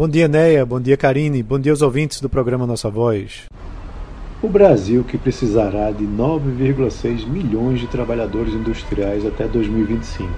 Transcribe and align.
Bom 0.00 0.08
dia, 0.08 0.26
Neia. 0.26 0.64
Bom 0.64 0.80
dia, 0.80 0.96
Karine. 0.96 1.42
Bom 1.42 1.58
dia 1.58 1.72
aos 1.72 1.82
ouvintes 1.82 2.22
do 2.22 2.28
programa 2.30 2.66
Nossa 2.66 2.88
Voz. 2.88 3.42
O 4.40 4.48
Brasil, 4.48 5.04
que 5.04 5.18
precisará 5.18 5.90
de 5.90 6.06
9,6 6.06 7.26
milhões 7.28 7.80
de 7.80 7.86
trabalhadores 7.86 8.54
industriais 8.54 9.26
até 9.26 9.46
2025. 9.46 10.30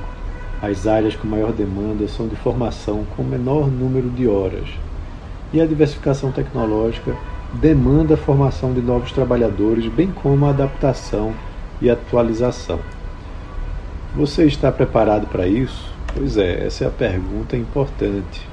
As 0.60 0.88
áreas 0.88 1.14
com 1.14 1.28
maior 1.28 1.52
demanda 1.52 2.08
são 2.08 2.26
de 2.26 2.34
formação 2.34 3.06
com 3.16 3.22
menor 3.22 3.70
número 3.70 4.10
de 4.10 4.26
horas. 4.26 4.68
E 5.52 5.60
a 5.60 5.64
diversificação 5.64 6.32
tecnológica 6.32 7.14
demanda 7.54 8.14
a 8.14 8.16
formação 8.16 8.74
de 8.74 8.80
novos 8.80 9.12
trabalhadores, 9.12 9.86
bem 9.86 10.10
como 10.10 10.44
a 10.44 10.50
adaptação 10.50 11.32
e 11.80 11.88
atualização. 11.88 12.80
Você 14.16 14.44
está 14.44 14.72
preparado 14.72 15.28
para 15.28 15.46
isso? 15.46 15.88
Pois 16.12 16.36
é, 16.36 16.66
essa 16.66 16.82
é 16.82 16.88
a 16.88 16.90
pergunta 16.90 17.56
importante. 17.56 18.50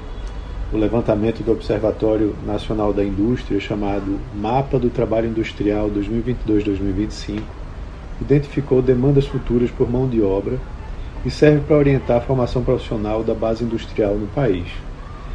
O 0.72 0.76
levantamento 0.76 1.42
do 1.42 1.50
Observatório 1.50 2.32
Nacional 2.46 2.92
da 2.92 3.02
Indústria, 3.02 3.58
chamado 3.58 4.20
Mapa 4.32 4.78
do 4.78 4.88
Trabalho 4.88 5.26
Industrial 5.26 5.90
2022-2025, 5.90 7.42
identificou 8.20 8.80
demandas 8.80 9.26
futuras 9.26 9.68
por 9.68 9.90
mão 9.90 10.08
de 10.08 10.22
obra 10.22 10.60
e 11.26 11.30
serve 11.30 11.62
para 11.66 11.76
orientar 11.76 12.18
a 12.18 12.20
formação 12.20 12.62
profissional 12.62 13.24
da 13.24 13.34
base 13.34 13.64
industrial 13.64 14.14
no 14.14 14.28
país. 14.28 14.68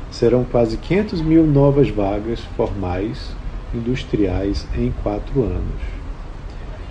Serão 0.09 0.45
quase 0.45 0.77
500 0.77 1.19
mil 1.19 1.45
novas 1.45 1.89
vagas 1.89 2.39
formais 2.55 3.35
industriais 3.73 4.65
em 4.73 4.93
quatro 5.03 5.43
anos. 5.43 5.81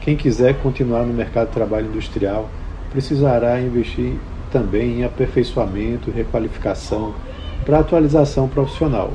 Quem 0.03 0.19
quiser 0.19 0.61
continuar 0.61 1.07
no 1.07 1.15
mercado 1.15 1.47
de 1.47 1.55
trabalho 1.55 1.87
industrial 1.87 2.51
precisará 2.91 3.59
investir 3.59 4.13
também 4.53 4.99
em 4.99 5.05
aperfeiçoamento 5.05 6.11
requalificação 6.11 7.15
para 7.65 7.79
atualização 7.79 8.49
profissional. 8.49 9.13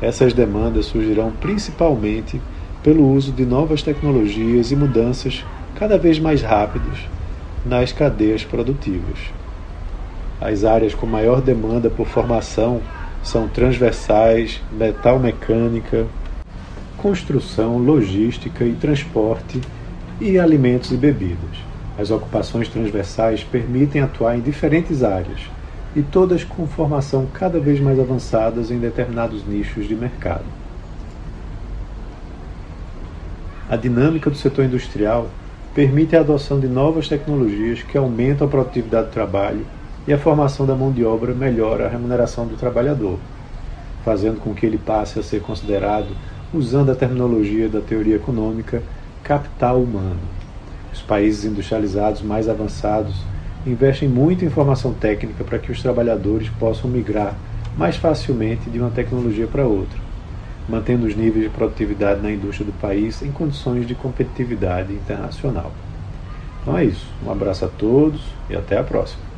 Essas 0.00 0.32
demandas 0.32 0.86
surgirão 0.86 1.32
principalmente 1.40 2.40
pelo 2.82 3.08
uso 3.10 3.32
de 3.32 3.46
novas 3.46 3.82
tecnologias 3.82 4.70
e 4.70 4.76
mudanças 4.76 5.44
cada 5.74 5.96
vez 5.96 6.18
mais 6.18 6.42
rápidas 6.42 6.98
nas 7.64 7.92
cadeias 7.92 8.44
produtivas. 8.44 9.18
As 10.40 10.64
áreas 10.64 10.94
com 10.94 11.06
maior 11.06 11.40
demanda 11.40 11.88
por 11.88 12.06
formação 12.06 12.80
são 13.22 13.48
transversais, 13.48 14.60
metal 14.70 15.18
mecânica, 15.18 16.06
construção, 16.98 17.78
logística 17.78 18.64
e 18.64 18.74
transporte 18.74 19.60
e 20.20 20.38
alimentos 20.38 20.92
e 20.92 20.96
bebidas. 20.96 21.56
As 21.98 22.10
ocupações 22.10 22.68
transversais 22.68 23.42
permitem 23.42 24.02
atuar 24.02 24.36
em 24.36 24.40
diferentes 24.40 25.02
áreas 25.02 25.40
e 25.94 26.02
todas 26.02 26.42
com 26.42 26.66
formação 26.66 27.26
cada 27.32 27.60
vez 27.60 27.80
mais 27.80 27.98
avançadas 28.00 28.70
em 28.70 28.78
determinados 28.78 29.46
nichos 29.46 29.86
de 29.86 29.94
mercado. 29.94 30.44
A 33.68 33.76
dinâmica 33.76 34.28
do 34.28 34.36
setor 34.36 34.64
industrial 34.64 35.28
permite 35.74 36.14
a 36.14 36.20
adoção 36.20 36.60
de 36.60 36.68
novas 36.68 37.08
tecnologias 37.08 37.82
que 37.82 37.96
aumentam 37.96 38.46
a 38.46 38.50
produtividade 38.50 39.08
do 39.08 39.12
trabalho 39.12 39.64
e 40.06 40.12
a 40.12 40.18
formação 40.18 40.66
da 40.66 40.74
mão 40.74 40.92
de 40.92 41.04
obra 41.04 41.32
melhora 41.32 41.86
a 41.86 41.88
remuneração 41.88 42.46
do 42.46 42.56
trabalhador, 42.56 43.18
fazendo 44.04 44.38
com 44.38 44.54
que 44.54 44.66
ele 44.66 44.78
passe 44.78 45.18
a 45.18 45.22
ser 45.22 45.40
considerado, 45.40 46.08
usando 46.52 46.90
a 46.90 46.94
terminologia 46.94 47.68
da 47.68 47.80
teoria 47.80 48.16
econômica, 48.16 48.82
capital 49.22 49.80
humano. 49.80 50.20
Os 50.92 51.00
países 51.00 51.44
industrializados 51.44 52.22
mais 52.22 52.48
avançados 52.48 53.16
investem 53.66 54.08
muito 54.08 54.44
em 54.44 54.50
formação 54.50 54.92
técnica 54.92 55.42
para 55.44 55.58
que 55.58 55.72
os 55.72 55.80
trabalhadores 55.80 56.48
possam 56.50 56.90
migrar 56.90 57.34
mais 57.76 57.96
facilmente 57.96 58.70
de 58.70 58.78
uma 58.78 58.90
tecnologia 58.90 59.46
para 59.46 59.66
outra, 59.66 59.98
mantendo 60.68 61.06
os 61.06 61.16
níveis 61.16 61.44
de 61.44 61.50
produtividade 61.50 62.20
na 62.20 62.30
indústria 62.30 62.66
do 62.66 62.72
país 62.72 63.22
em 63.22 63.32
condições 63.32 63.86
de 63.86 63.94
competitividade 63.94 64.92
internacional. 64.92 65.72
Então 66.62 66.78
é 66.78 66.84
isso. 66.84 67.06
Um 67.24 67.30
abraço 67.30 67.64
a 67.64 67.68
todos 67.68 68.20
e 68.48 68.56
até 68.56 68.78
a 68.78 68.82
próxima. 68.82 69.33